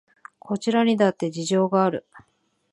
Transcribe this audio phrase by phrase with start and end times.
[0.39, 2.07] こちらにだって事情がある